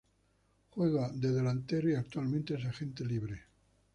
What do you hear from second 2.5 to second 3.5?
es agente libre.